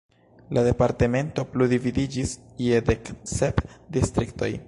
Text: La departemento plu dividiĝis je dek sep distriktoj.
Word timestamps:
La 0.57 0.61
departemento 0.67 1.45
plu 1.51 1.67
dividiĝis 1.75 2.33
je 2.69 2.81
dek 2.89 3.13
sep 3.35 3.65
distriktoj. 3.99 4.53